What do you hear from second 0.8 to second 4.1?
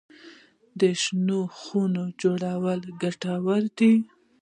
شنو خونو جوړول ګټور دي؟